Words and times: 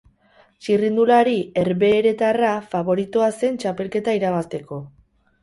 Txirrindulari 0.61 1.35
herbeheretarra 1.63 2.55
faboritoa 2.73 3.29
zen 3.43 3.61
txapelketa 3.67 4.19
irabazteko. 4.21 4.83